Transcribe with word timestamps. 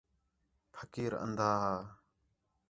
پھقیر 0.73 1.11
اندھا 1.23 1.49
ہا 1.63 1.73